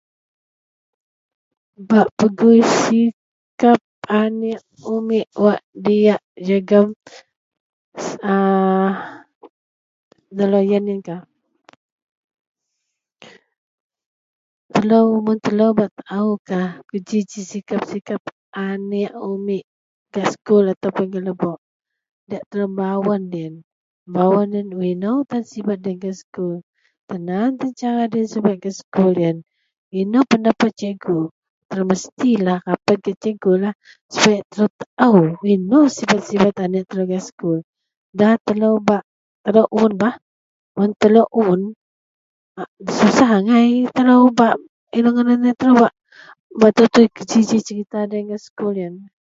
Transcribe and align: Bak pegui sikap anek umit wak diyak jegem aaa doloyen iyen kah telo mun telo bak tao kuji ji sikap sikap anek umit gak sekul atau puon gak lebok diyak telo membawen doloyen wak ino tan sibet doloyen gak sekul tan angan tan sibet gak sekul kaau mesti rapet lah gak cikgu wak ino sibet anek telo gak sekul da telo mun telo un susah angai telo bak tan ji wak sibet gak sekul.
Bak 1.89 2.07
pegui 2.17 2.59
sikap 2.81 3.79
anek 4.23 4.59
umit 4.95 5.27
wak 5.43 5.61
diyak 5.83 6.21
jegem 6.47 6.87
aaa 8.33 8.89
doloyen 10.37 10.85
iyen 10.89 11.01
kah 11.07 11.21
telo 14.73 14.99
mun 15.25 15.37
telo 15.45 15.65
bak 15.79 15.91
tao 16.07 16.29
kuji 16.89 17.19
ji 17.29 17.41
sikap 17.51 17.81
sikap 17.91 18.21
anek 18.69 19.11
umit 19.31 19.65
gak 20.13 20.27
sekul 20.33 20.63
atau 20.73 20.89
puon 20.95 21.11
gak 21.13 21.25
lebok 21.27 21.59
diyak 22.27 22.43
telo 22.49 22.65
membawen 22.69 23.21
doloyen 23.31 24.65
wak 24.77 24.87
ino 24.93 25.11
tan 25.29 25.43
sibet 25.49 25.77
doloyen 25.81 26.01
gak 26.03 26.15
sekul 26.21 26.53
tan 27.07 27.29
angan 27.31 27.73
tan 27.79 28.25
sibet 28.31 28.57
gak 28.63 28.75
sekul 28.79 29.13
kaau 31.73 31.87
mesti 31.91 32.29
rapet 32.47 32.99
lah 32.99 32.99
gak 33.03 33.19
cikgu 33.21 33.51
wak 33.59 35.39
ino 35.53 35.79
sibet 35.95 36.55
anek 36.65 36.83
telo 36.89 37.03
gak 37.11 37.25
sekul 37.27 37.59
da 38.17 38.29
telo 38.45 38.69
mun 40.77 40.91
telo 41.01 41.23
un 41.43 41.61
susah 42.97 43.29
angai 43.39 43.69
telo 43.95 44.13
bak 44.39 44.55
tan 44.91 45.39
ji 45.47 45.71
wak 45.81 45.93
sibet 47.31 47.87
gak 48.29 48.41
sekul. 48.45 49.11